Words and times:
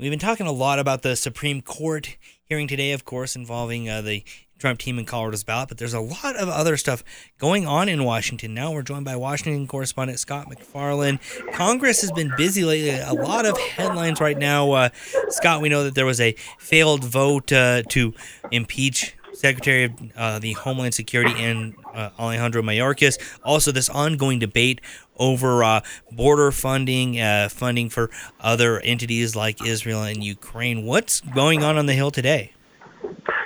We've 0.00 0.10
been 0.10 0.18
talking 0.18 0.48
a 0.48 0.52
lot 0.52 0.80
about 0.80 1.02
the 1.02 1.14
Supreme 1.14 1.62
Court 1.62 2.16
hearing 2.46 2.66
today, 2.66 2.90
of 2.90 3.04
course, 3.04 3.36
involving 3.36 3.88
uh, 3.88 4.02
the 4.02 4.24
Trump 4.58 4.80
team 4.80 4.98
in 4.98 5.04
Colorado's 5.04 5.44
ballot, 5.44 5.68
but 5.68 5.78
there's 5.78 5.94
a 5.94 6.00
lot 6.00 6.34
of 6.34 6.48
other 6.48 6.76
stuff 6.76 7.04
going 7.38 7.64
on 7.64 7.88
in 7.88 8.02
Washington 8.02 8.54
now. 8.54 8.72
We're 8.72 8.82
joined 8.82 9.04
by 9.04 9.14
Washington 9.14 9.68
correspondent 9.68 10.18
Scott 10.18 10.48
MacFarlane. 10.48 11.20
Congress 11.52 12.00
has 12.00 12.10
been 12.10 12.32
busy 12.36 12.64
lately. 12.64 12.90
A 12.90 13.12
lot 13.12 13.46
of 13.46 13.56
headlines 13.56 14.20
right 14.20 14.36
now. 14.36 14.72
Uh, 14.72 14.88
Scott, 15.28 15.62
we 15.62 15.68
know 15.68 15.84
that 15.84 15.94
there 15.94 16.06
was 16.06 16.20
a 16.20 16.32
failed 16.58 17.04
vote 17.04 17.52
uh, 17.52 17.82
to 17.90 18.14
impeach 18.50 19.14
Secretary 19.44 19.84
of 19.84 19.92
uh, 20.16 20.38
the 20.38 20.52
Homeland 20.54 20.94
Security 20.94 21.34
and 21.36 21.74
uh, 21.92 22.08
Alejandro 22.18 22.62
Mayorkas. 22.62 23.18
Also, 23.44 23.72
this 23.72 23.90
ongoing 23.90 24.38
debate 24.38 24.80
over 25.18 25.62
uh, 25.62 25.82
border 26.10 26.50
funding, 26.50 27.20
uh, 27.20 27.50
funding 27.50 27.90
for 27.90 28.08
other 28.40 28.80
entities 28.80 29.36
like 29.36 29.62
Israel 29.62 30.02
and 30.02 30.24
Ukraine. 30.24 30.86
What's 30.86 31.20
going 31.20 31.62
on 31.62 31.76
on 31.76 31.84
the 31.84 31.92
Hill 31.92 32.10
today? 32.10 32.52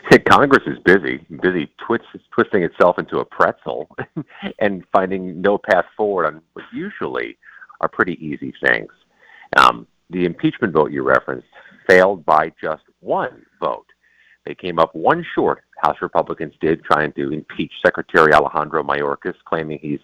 Hey, 0.08 0.20
Congress 0.20 0.62
is 0.68 0.78
busy, 0.84 1.26
busy 1.42 1.68
twist, 1.84 2.04
twisting 2.30 2.62
itself 2.62 3.00
into 3.00 3.18
a 3.18 3.24
pretzel 3.24 3.90
and 4.60 4.84
finding 4.92 5.40
no 5.40 5.58
path 5.58 5.86
forward 5.96 6.26
on 6.26 6.40
what 6.52 6.64
usually 6.72 7.36
are 7.80 7.88
pretty 7.88 8.24
easy 8.24 8.54
things. 8.64 8.92
Um, 9.56 9.88
the 10.10 10.26
impeachment 10.26 10.72
vote 10.72 10.92
you 10.92 11.02
referenced 11.02 11.48
failed 11.90 12.24
by 12.24 12.52
just 12.62 12.84
one 13.00 13.44
vote. 13.60 13.86
They 14.46 14.54
came 14.54 14.78
up 14.78 14.94
one 14.94 15.26
short. 15.34 15.64
House 15.82 15.96
Republicans 16.02 16.54
did 16.60 16.82
trying 16.84 17.12
to 17.12 17.32
impeach 17.32 17.72
Secretary 17.84 18.32
Alejandro 18.32 18.82
Mayorkas, 18.82 19.34
claiming 19.44 19.78
he's 19.80 20.00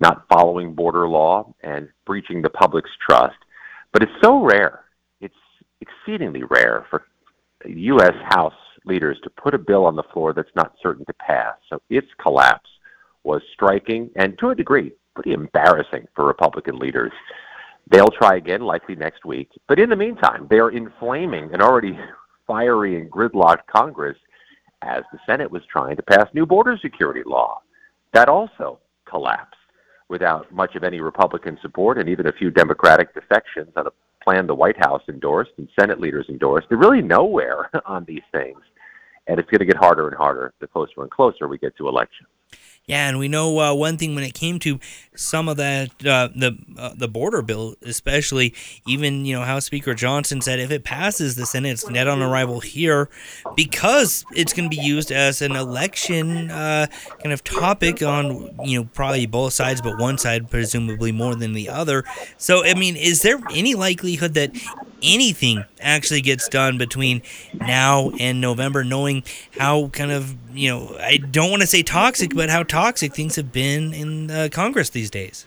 not 0.00 0.26
following 0.28 0.74
border 0.74 1.08
law 1.08 1.52
and 1.62 1.88
breaching 2.06 2.40
the 2.42 2.50
public's 2.50 2.90
trust. 3.08 3.36
But 3.92 4.02
it's 4.02 4.12
so 4.22 4.42
rare. 4.42 4.84
It's 5.20 5.34
exceedingly 5.80 6.44
rare 6.44 6.86
for 6.90 7.04
U.S. 7.66 8.14
House 8.28 8.54
leaders 8.84 9.18
to 9.24 9.30
put 9.30 9.54
a 9.54 9.58
bill 9.58 9.84
on 9.84 9.96
the 9.96 10.04
floor 10.12 10.32
that's 10.32 10.48
not 10.54 10.74
certain 10.82 11.04
to 11.06 11.14
pass. 11.14 11.56
So 11.68 11.80
its 11.90 12.06
collapse 12.22 12.70
was 13.24 13.42
striking 13.54 14.10
and, 14.16 14.38
to 14.38 14.50
a 14.50 14.54
degree, 14.54 14.92
pretty 15.14 15.32
embarrassing 15.32 16.06
for 16.14 16.26
Republican 16.26 16.78
leaders. 16.78 17.12
They'll 17.90 18.06
try 18.06 18.36
again, 18.36 18.60
likely 18.60 18.94
next 18.94 19.24
week. 19.24 19.50
But 19.66 19.80
in 19.80 19.90
the 19.90 19.96
meantime, 19.96 20.46
they 20.48 20.58
are 20.58 20.70
inflaming 20.70 21.52
an 21.52 21.60
already 21.60 21.98
fiery 22.46 23.00
and 23.00 23.10
gridlocked 23.10 23.66
Congress 23.70 24.16
as 24.82 25.02
the 25.12 25.18
Senate 25.26 25.50
was 25.50 25.62
trying 25.70 25.96
to 25.96 26.02
pass 26.02 26.26
new 26.34 26.46
border 26.46 26.78
security 26.80 27.22
law. 27.26 27.62
That 28.12 28.28
also 28.28 28.78
collapsed 29.08 29.54
without 30.08 30.50
much 30.52 30.74
of 30.74 30.84
any 30.84 31.00
Republican 31.00 31.58
support 31.60 31.98
and 31.98 32.08
even 32.08 32.26
a 32.26 32.32
few 32.32 32.50
Democratic 32.50 33.12
defections 33.14 33.72
on 33.76 33.86
a 33.86 33.90
plan 34.22 34.46
the 34.46 34.54
White 34.54 34.78
House 34.78 35.02
endorsed 35.08 35.52
and 35.58 35.68
Senate 35.78 36.00
leaders 36.00 36.26
endorsed. 36.28 36.68
They're 36.68 36.78
really 36.78 37.02
nowhere 37.02 37.70
on 37.86 38.04
these 38.04 38.22
things. 38.32 38.58
And 39.26 39.38
it's 39.38 39.50
going 39.50 39.58
to 39.60 39.66
get 39.66 39.76
harder 39.76 40.08
and 40.08 40.16
harder 40.16 40.54
the 40.60 40.66
closer 40.66 41.02
and 41.02 41.10
closer 41.10 41.48
we 41.48 41.58
get 41.58 41.76
to 41.76 41.88
election. 41.88 42.26
Yeah, 42.88 43.06
and 43.06 43.18
we 43.18 43.28
know 43.28 43.58
uh, 43.60 43.74
one 43.74 43.98
thing 43.98 44.14
when 44.14 44.24
it 44.24 44.32
came 44.32 44.58
to 44.60 44.80
some 45.14 45.46
of 45.46 45.58
that 45.58 45.90
uh, 46.06 46.28
the 46.34 46.56
uh, 46.78 46.94
the 46.96 47.06
border 47.06 47.42
bill, 47.42 47.74
especially 47.82 48.54
even 48.86 49.26
you 49.26 49.36
know 49.36 49.42
House 49.42 49.66
Speaker 49.66 49.92
Johnson 49.92 50.40
said 50.40 50.58
if 50.58 50.70
it 50.70 50.84
passes 50.84 51.36
the 51.36 51.44
Senate, 51.44 51.72
it's 51.72 51.90
net 51.90 52.08
on 52.08 52.22
arrival 52.22 52.60
here 52.60 53.10
because 53.54 54.24
it's 54.34 54.54
going 54.54 54.70
to 54.70 54.74
be 54.74 54.82
used 54.82 55.12
as 55.12 55.42
an 55.42 55.52
election 55.54 56.50
uh, 56.50 56.86
kind 57.22 57.34
of 57.34 57.44
topic 57.44 58.02
on 58.02 58.58
you 58.64 58.80
know 58.80 58.88
probably 58.94 59.26
both 59.26 59.52
sides, 59.52 59.82
but 59.82 59.98
one 59.98 60.16
side 60.16 60.50
presumably 60.50 61.12
more 61.12 61.34
than 61.34 61.52
the 61.52 61.68
other. 61.68 62.04
So 62.38 62.64
I 62.64 62.72
mean, 62.72 62.96
is 62.96 63.20
there 63.20 63.38
any 63.50 63.74
likelihood 63.74 64.32
that 64.32 64.52
anything 65.02 65.64
actually 65.80 66.20
gets 66.20 66.48
done 66.48 66.78
between 66.78 67.22
now 67.54 68.10
and 68.18 68.40
November, 68.40 68.84
knowing 68.84 69.22
how 69.58 69.88
kind 69.88 70.10
of, 70.10 70.36
you 70.52 70.70
know, 70.70 70.96
I 71.00 71.18
don't 71.18 71.50
want 71.50 71.62
to 71.62 71.68
say 71.68 71.82
toxic, 71.82 72.34
but 72.34 72.50
how 72.50 72.62
toxic 72.62 73.14
things 73.14 73.36
have 73.36 73.52
been 73.52 73.92
in 73.92 74.30
uh, 74.30 74.48
Congress 74.50 74.90
these 74.90 75.10
days? 75.10 75.46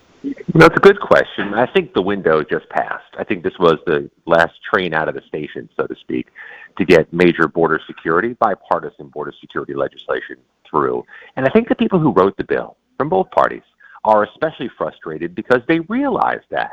That's 0.54 0.76
a 0.76 0.80
good 0.80 1.00
question. 1.00 1.54
I 1.54 1.66
think 1.66 1.94
the 1.94 2.02
window 2.02 2.44
just 2.44 2.70
passed. 2.70 3.16
I 3.18 3.24
think 3.24 3.44
this 3.44 3.58
was 3.58 3.80
the 3.86 4.10
last 4.26 4.54
train 4.72 4.94
out 4.94 5.10
of 5.10 5.16
the 5.16 5.22
station, 5.22 5.70
so 5.76 5.88
to 5.88 5.96
speak, 5.96 6.28
to 6.78 6.86
get 6.86 7.12
major 7.12 7.48
border 7.48 7.80
security, 7.88 8.34
bipartisan 8.34 9.08
border 9.08 9.34
security 9.40 9.74
legislation 9.74 10.38
through. 10.70 11.06
And 11.36 11.46
I 11.46 11.50
think 11.50 11.70
the 11.70 11.76
people 11.76 12.00
who 12.00 12.12
wrote 12.12 12.38
the 12.38 12.44
bill 12.44 12.78
from 12.98 13.10
both 13.10 13.32
parties 13.32 13.64
are 14.04 14.24
especially 14.24 14.70
frustrated 14.78 15.34
because 15.36 15.62
they 15.68 15.80
realized 15.82 16.46
that 16.50 16.72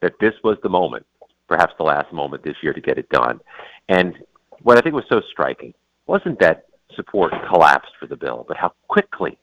that 0.00 0.12
this 0.20 0.34
was 0.44 0.58
the 0.62 0.68
moment 0.68 1.06
perhaps 1.48 1.74
the 1.78 1.84
last 1.84 2.12
moment 2.12 2.42
this 2.42 2.56
year 2.62 2.72
to 2.72 2.80
get 2.80 2.98
it 2.98 3.08
done. 3.10 3.40
And 3.88 4.14
what 4.62 4.78
I 4.78 4.80
think 4.80 4.94
was 4.94 5.04
so 5.08 5.20
striking 5.30 5.74
wasn't 6.06 6.38
that 6.40 6.66
support 6.94 7.32
collapsed 7.48 7.92
for 7.98 8.06
the 8.06 8.16
bill, 8.16 8.44
but 8.46 8.56
how 8.56 8.72
quickly 8.88 9.38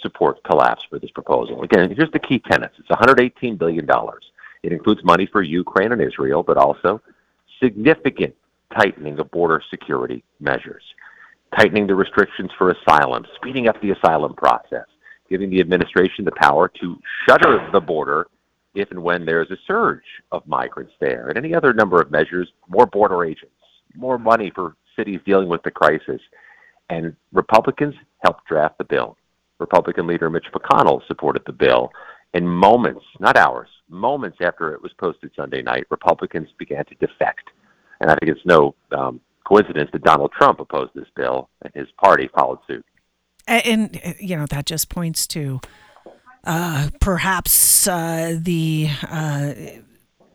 support 0.00 0.42
collapsed 0.44 0.86
for 0.90 0.98
this 0.98 1.10
proposal. 1.10 1.62
Again, 1.62 1.94
here's 1.94 2.10
the 2.12 2.18
key 2.18 2.38
tenets. 2.38 2.74
It's 2.78 2.88
$118 2.88 3.58
billion. 3.58 3.88
It 4.62 4.72
includes 4.72 5.02
money 5.04 5.26
for 5.30 5.42
Ukraine 5.42 5.92
and 5.92 6.02
Israel, 6.02 6.42
but 6.42 6.56
also 6.56 7.00
significant 7.62 8.34
tightening 8.76 9.18
of 9.18 9.30
border 9.30 9.62
security 9.70 10.24
measures, 10.40 10.82
tightening 11.56 11.86
the 11.86 11.94
restrictions 11.94 12.50
for 12.56 12.70
asylum, 12.70 13.24
speeding 13.36 13.68
up 13.68 13.80
the 13.80 13.90
asylum 13.90 14.34
process, 14.34 14.86
giving 15.28 15.50
the 15.50 15.60
administration 15.60 16.24
the 16.24 16.32
power 16.32 16.68
to 16.80 16.98
shutter 17.28 17.68
the 17.72 17.80
border 17.80 18.26
if 18.74 18.90
and 18.90 19.02
when 19.02 19.24
there's 19.24 19.50
a 19.50 19.56
surge 19.66 20.04
of 20.30 20.46
migrants 20.46 20.92
there, 21.00 21.28
and 21.28 21.36
any 21.36 21.54
other 21.54 21.72
number 21.72 22.00
of 22.00 22.10
measures, 22.10 22.48
more 22.68 22.86
border 22.86 23.24
agents, 23.24 23.52
more 23.94 24.18
money 24.18 24.50
for 24.54 24.76
cities 24.96 25.20
dealing 25.24 25.48
with 25.48 25.62
the 25.62 25.70
crisis. 25.70 26.20
And 26.90 27.14
Republicans 27.32 27.94
helped 28.22 28.46
draft 28.46 28.78
the 28.78 28.84
bill. 28.84 29.16
Republican 29.58 30.06
leader 30.06 30.28
Mitch 30.28 30.46
McConnell 30.52 31.06
supported 31.06 31.42
the 31.46 31.52
bill. 31.52 31.90
In 32.34 32.46
moments, 32.46 33.04
not 33.20 33.36
hours, 33.36 33.68
moments 33.88 34.38
after 34.40 34.72
it 34.72 34.82
was 34.82 34.92
posted 34.98 35.30
Sunday 35.36 35.62
night, 35.62 35.86
Republicans 35.90 36.48
began 36.58 36.84
to 36.86 36.94
defect. 36.94 37.50
And 38.00 38.10
I 38.10 38.16
think 38.16 38.32
it's 38.32 38.46
no 38.46 38.74
um, 38.96 39.20
coincidence 39.46 39.90
that 39.92 40.02
Donald 40.02 40.32
Trump 40.36 40.60
opposed 40.60 40.92
this 40.94 41.06
bill 41.14 41.48
and 41.62 41.72
his 41.74 41.88
party 42.02 42.28
followed 42.34 42.58
suit. 42.66 42.84
And, 43.46 43.66
and 43.66 44.16
you 44.18 44.36
know, 44.36 44.46
that 44.46 44.66
just 44.66 44.88
points 44.88 45.26
to 45.28 45.60
uh, 46.44 46.90
perhaps 47.00 47.86
uh, 47.86 48.38
the 48.40 48.88
uh, 49.08 49.54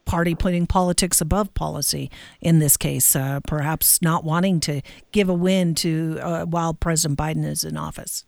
party 0.05 0.35
putting 0.35 0.65
politics 0.65 1.21
above 1.21 1.53
policy 1.53 2.09
in 2.41 2.59
this 2.59 2.77
case, 2.77 3.15
uh, 3.15 3.39
perhaps 3.45 4.01
not 4.01 4.23
wanting 4.23 4.59
to 4.61 4.81
give 5.11 5.29
a 5.29 5.33
win 5.33 5.75
to 5.75 6.17
uh, 6.21 6.45
while 6.45 6.73
President 6.73 7.19
Biden 7.19 7.45
is 7.45 7.63
in 7.63 7.77
office. 7.77 8.25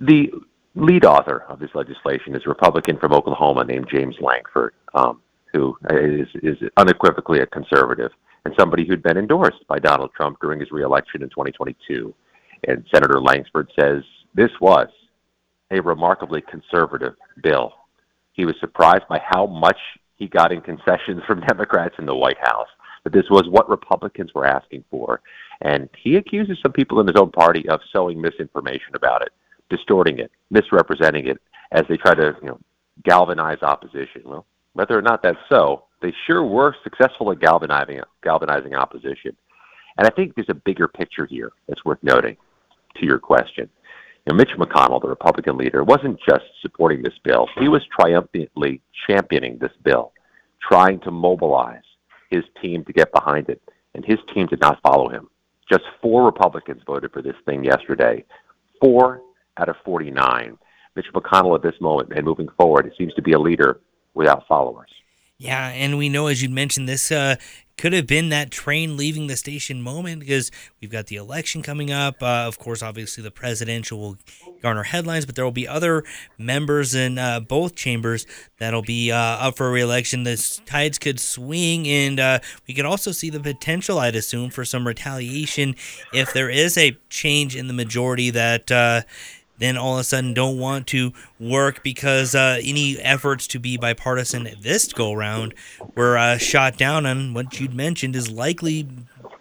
The 0.00 0.30
lead 0.74 1.04
author 1.04 1.44
of 1.48 1.58
this 1.58 1.70
legislation 1.74 2.34
is 2.34 2.42
a 2.44 2.48
Republican 2.48 2.98
from 2.98 3.12
Oklahoma 3.12 3.64
named 3.64 3.86
James 3.90 4.16
Lankford, 4.20 4.74
um, 4.94 5.20
who 5.52 5.76
is, 5.90 6.28
is 6.42 6.56
unequivocally 6.76 7.40
a 7.40 7.46
conservative 7.46 8.10
and 8.44 8.54
somebody 8.58 8.86
who'd 8.86 9.02
been 9.02 9.16
endorsed 9.16 9.66
by 9.68 9.78
Donald 9.78 10.10
Trump 10.14 10.38
during 10.40 10.60
his 10.60 10.70
reelection 10.70 11.22
in 11.22 11.28
2022. 11.30 12.14
And 12.68 12.84
Senator 12.92 13.20
Lankford 13.20 13.70
says 13.78 14.02
this 14.34 14.50
was 14.60 14.88
a 15.70 15.80
remarkably 15.80 16.42
conservative 16.42 17.14
bill. 17.42 17.72
He 18.32 18.44
was 18.44 18.54
surprised 18.60 19.08
by 19.08 19.20
how 19.24 19.46
much 19.46 19.78
he 20.16 20.28
got 20.28 20.52
in 20.52 20.60
concessions 20.60 21.22
from 21.26 21.40
Democrats 21.48 21.94
in 21.98 22.06
the 22.06 22.14
White 22.14 22.38
House. 22.40 22.68
But 23.04 23.12
this 23.12 23.30
was 23.30 23.48
what 23.48 23.68
Republicans 23.68 24.34
were 24.34 24.46
asking 24.46 24.84
for. 24.90 25.20
And 25.60 25.88
he 25.96 26.16
accuses 26.16 26.58
some 26.62 26.72
people 26.72 27.00
in 27.00 27.06
his 27.06 27.16
own 27.16 27.30
party 27.30 27.68
of 27.68 27.80
sowing 27.92 28.20
misinformation 28.20 28.94
about 28.94 29.22
it, 29.22 29.30
distorting 29.70 30.18
it, 30.18 30.30
misrepresenting 30.50 31.28
it 31.28 31.40
as 31.72 31.82
they 31.88 31.96
try 31.96 32.14
to, 32.14 32.36
you 32.42 32.48
know, 32.48 32.58
galvanize 33.04 33.62
opposition. 33.62 34.22
Well, 34.24 34.46
whether 34.72 34.98
or 34.98 35.02
not 35.02 35.22
that's 35.22 35.38
so, 35.48 35.84
they 36.02 36.12
sure 36.26 36.44
were 36.44 36.74
successful 36.84 37.30
at 37.32 37.40
galvanizing 37.40 38.00
galvanizing 38.22 38.74
opposition. 38.74 39.36
And 39.98 40.06
I 40.06 40.10
think 40.10 40.34
there's 40.34 40.50
a 40.50 40.54
bigger 40.54 40.88
picture 40.88 41.26
here 41.26 41.52
that's 41.66 41.84
worth 41.84 41.98
noting 42.02 42.36
to 42.96 43.06
your 43.06 43.18
question. 43.18 43.70
You 44.26 44.32
know, 44.32 44.38
Mitch 44.38 44.50
McConnell, 44.58 45.00
the 45.00 45.08
Republican 45.08 45.56
leader, 45.56 45.84
wasn't 45.84 46.18
just 46.28 46.44
supporting 46.60 47.02
this 47.02 47.14
bill, 47.22 47.48
he 47.60 47.68
was 47.68 47.82
triumphantly 47.98 48.80
championing 49.06 49.58
this 49.58 49.70
bill, 49.84 50.12
trying 50.60 50.98
to 51.00 51.12
mobilize 51.12 51.84
his 52.30 52.42
team 52.60 52.84
to 52.84 52.92
get 52.92 53.12
behind 53.12 53.48
it. 53.48 53.62
And 53.94 54.04
his 54.04 54.18
team 54.34 54.46
did 54.46 54.60
not 54.60 54.80
follow 54.82 55.08
him. 55.08 55.28
Just 55.70 55.84
four 56.02 56.24
Republicans 56.24 56.82
voted 56.86 57.12
for 57.12 57.22
this 57.22 57.36
thing 57.44 57.64
yesterday. 57.64 58.24
Four 58.80 59.22
out 59.58 59.68
of 59.68 59.76
49. 59.84 60.58
Mitch 60.96 61.06
McConnell 61.14 61.54
at 61.54 61.62
this 61.62 61.80
moment 61.80 62.12
and 62.14 62.24
moving 62.24 62.48
forward, 62.58 62.86
it 62.86 62.94
seems 62.98 63.14
to 63.14 63.22
be 63.22 63.32
a 63.32 63.38
leader 63.38 63.80
without 64.14 64.46
followers. 64.48 64.90
Yeah, 65.38 65.68
and 65.68 65.98
we 65.98 66.08
know, 66.08 66.28
as 66.28 66.42
you 66.42 66.48
mentioned, 66.48 66.88
this 66.88 67.12
uh, 67.12 67.36
could 67.76 67.92
have 67.92 68.06
been 68.06 68.30
that 68.30 68.50
train 68.50 68.96
leaving 68.96 69.26
the 69.26 69.36
station 69.36 69.82
moment 69.82 70.20
because 70.20 70.50
we've 70.80 70.90
got 70.90 71.08
the 71.08 71.16
election 71.16 71.62
coming 71.62 71.90
up. 71.90 72.22
Uh, 72.22 72.44
of 72.46 72.58
course, 72.58 72.82
obviously, 72.82 73.22
the 73.22 73.30
presidential 73.30 73.98
will 73.98 74.16
garner 74.62 74.84
headlines, 74.84 75.26
but 75.26 75.34
there 75.34 75.44
will 75.44 75.52
be 75.52 75.68
other 75.68 76.04
members 76.38 76.94
in 76.94 77.18
uh, 77.18 77.40
both 77.40 77.74
chambers 77.74 78.26
that'll 78.58 78.80
be 78.80 79.12
uh, 79.12 79.16
up 79.16 79.58
for 79.58 79.70
reelection. 79.70 80.22
The 80.22 80.60
tides 80.64 80.98
could 80.98 81.20
swing, 81.20 81.86
and 81.86 82.18
uh, 82.18 82.38
we 82.66 82.72
could 82.72 82.86
also 82.86 83.12
see 83.12 83.28
the 83.28 83.40
potential, 83.40 83.98
I'd 83.98 84.16
assume, 84.16 84.48
for 84.48 84.64
some 84.64 84.86
retaliation 84.86 85.76
if 86.14 86.32
there 86.32 86.48
is 86.48 86.78
a 86.78 86.96
change 87.10 87.54
in 87.54 87.68
the 87.68 87.74
majority 87.74 88.30
that 88.30 88.72
uh, 88.72 89.02
then 89.58 89.76
all 89.76 89.94
of 89.94 90.00
a 90.00 90.04
sudden 90.04 90.34
don't 90.34 90.58
want 90.58 90.86
to 90.88 91.12
work 91.38 91.82
because 91.82 92.34
uh, 92.34 92.58
any 92.62 92.98
efforts 92.98 93.46
to 93.46 93.58
be 93.58 93.76
bipartisan 93.76 94.48
this 94.60 94.92
go 94.92 95.12
round 95.12 95.54
were 95.94 96.16
uh, 96.16 96.38
shot 96.38 96.76
down 96.76 97.06
on 97.06 97.34
what 97.34 97.60
you'd 97.60 97.74
mentioned 97.74 98.14
is 98.16 98.30
likely 98.30 98.88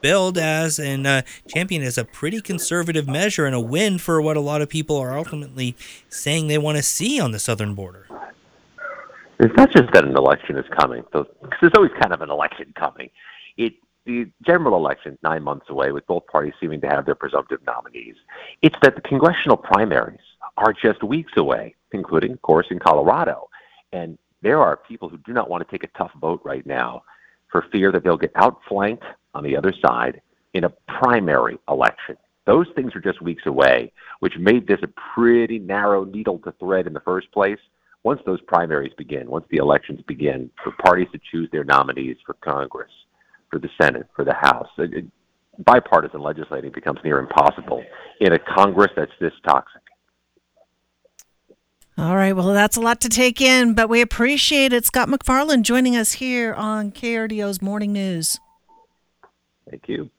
billed 0.01 0.37
as 0.37 0.77
and 0.77 1.07
uh, 1.07 1.21
championed 1.47 1.83
as 1.83 1.97
a 1.97 2.05
pretty 2.05 2.39
conservative 2.39 3.07
measure 3.07 3.45
and 3.45 3.55
a 3.55 3.59
win 3.59 3.97
for 3.97 4.21
what 4.21 4.37
a 4.37 4.39
lot 4.39 4.61
of 4.61 4.69
people 4.69 4.97
are 4.97 5.17
ultimately 5.17 5.75
saying 6.09 6.47
they 6.47 6.57
want 6.57 6.77
to 6.77 6.83
see 6.83 7.19
on 7.19 7.31
the 7.31 7.39
southern 7.39 7.73
border. 7.73 8.07
It's 9.39 9.55
not 9.57 9.71
just 9.71 9.91
that 9.93 10.05
an 10.05 10.15
election 10.15 10.57
is 10.57 10.65
coming, 10.77 11.03
because 11.11 11.27
there's 11.59 11.73
always 11.75 11.91
kind 11.99 12.13
of 12.13 12.21
an 12.21 12.29
election 12.29 12.71
coming. 12.77 13.09
It 13.57 13.73
the 14.05 14.27
general 14.45 14.75
election 14.75 15.17
nine 15.23 15.43
months 15.43 15.65
away, 15.69 15.91
with 15.91 16.05
both 16.07 16.25
parties 16.27 16.53
seeming 16.59 16.81
to 16.81 16.87
have 16.87 17.05
their 17.05 17.15
presumptive 17.15 17.59
nominees. 17.65 18.15
It's 18.61 18.77
that 18.81 18.95
the 18.95 19.01
congressional 19.01 19.57
primaries 19.57 20.19
are 20.57 20.73
just 20.73 21.03
weeks 21.03 21.33
away, 21.37 21.75
including, 21.91 22.33
of 22.33 22.41
course, 22.41 22.67
in 22.69 22.79
Colorado. 22.79 23.49
And 23.91 24.17
there 24.41 24.61
are 24.61 24.77
people 24.77 25.09
who 25.09 25.17
do 25.17 25.33
not 25.33 25.49
want 25.49 25.67
to 25.67 25.71
take 25.71 25.83
a 25.83 25.97
tough 25.97 26.11
vote 26.21 26.41
right 26.43 26.65
now 26.65 27.03
for 27.51 27.65
fear 27.71 27.91
that 27.91 28.03
they'll 28.03 28.17
get 28.17 28.31
outflanked 28.35 29.03
on 29.33 29.43
the 29.43 29.55
other 29.57 29.73
side 29.85 30.21
in 30.53 30.65
a 30.65 30.73
primary 30.87 31.57
election. 31.67 32.17
Those 32.45 32.67
things 32.75 32.95
are 32.95 33.01
just 33.01 33.21
weeks 33.21 33.45
away, 33.47 33.91
which 34.19 34.37
made 34.37 34.67
this 34.67 34.79
a 34.83 34.89
pretty 35.15 35.57
narrow 35.57 36.03
needle 36.03 36.37
to 36.39 36.51
thread 36.59 36.85
in 36.85 36.93
the 36.93 36.99
first 36.99 37.31
place. 37.31 37.59
Once 38.03 38.21
those 38.25 38.41
primaries 38.41 38.93
begin, 38.97 39.29
once 39.29 39.45
the 39.49 39.57
elections 39.57 39.99
begin, 40.07 40.51
for 40.63 40.71
parties 40.73 41.07
to 41.11 41.19
choose 41.31 41.49
their 41.51 41.63
nominees 41.63 42.17
for 42.23 42.35
Congress, 42.35 42.91
for 43.55 43.59
the 43.59 43.69
Senate, 43.81 44.05
for 44.13 44.25
the 44.25 44.33
House. 44.33 44.67
It, 44.77 44.93
it, 44.93 45.05
bipartisan 45.65 46.19
legislating 46.19 46.73
becomes 46.73 46.99
near 47.05 47.19
impossible 47.19 47.81
in 48.19 48.33
a 48.33 48.39
Congress 48.39 48.91
that's 48.97 49.11
this 49.21 49.31
toxic. 49.47 49.81
All 51.97 52.17
right. 52.17 52.33
Well, 52.33 52.51
that's 52.51 52.75
a 52.75 52.81
lot 52.81 52.99
to 53.01 53.09
take 53.09 53.39
in, 53.39 53.73
but 53.73 53.87
we 53.87 54.01
appreciate 54.01 54.73
it. 54.73 54.85
Scott 54.85 55.07
MacFarlane 55.07 55.63
joining 55.63 55.95
us 55.95 56.13
here 56.13 56.53
on 56.53 56.91
KRDO's 56.91 57.61
Morning 57.61 57.93
News. 57.93 58.41
Thank 59.69 59.83
you. 59.87 60.09